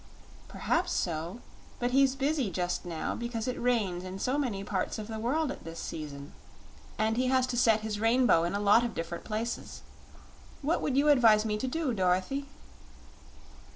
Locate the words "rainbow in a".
7.99-8.59